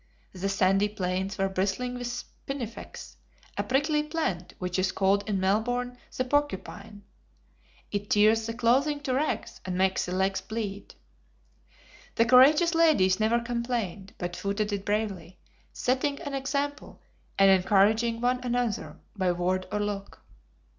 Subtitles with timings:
[0.33, 3.17] The sandy plains were bristling with SPINIFEX,
[3.55, 7.03] a prickly plant, which is called in Melbourne the porcupine.
[7.91, 10.95] It tears the clothing to rags, and makes the legs bleed.
[12.15, 15.37] The courageous ladies never complained, but footed it bravely,
[15.71, 16.99] setting an example,
[17.37, 20.23] and encouraging one and another by word or look.